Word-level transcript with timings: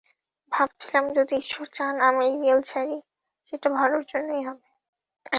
ভাবছিলাম, 0.51 1.05
যদি 1.13 1.33
ঈশ্বর 1.35 1.65
চান 1.73 1.95
আমি 2.01 2.25
রিয়াল 2.35 2.61
ছাড়ি, 2.61 2.97
সেটা 3.45 3.67
ভালোর 3.69 4.03
জন্যই 4.07 4.43
হবে। 4.43 4.67